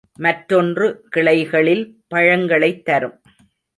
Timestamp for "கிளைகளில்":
1.09-2.01